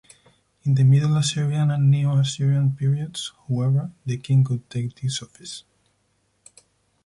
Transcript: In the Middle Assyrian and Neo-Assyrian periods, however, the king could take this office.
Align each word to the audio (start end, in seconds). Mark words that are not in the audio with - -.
In 0.63 0.73
the 0.73 0.83
Middle 0.83 1.15
Assyrian 1.15 1.69
and 1.69 1.91
Neo-Assyrian 1.91 2.75
periods, 2.75 3.33
however, 3.47 3.91
the 4.03 4.17
king 4.17 4.43
could 4.43 4.67
take 4.67 4.95
this 4.99 5.21
office. 5.21 5.63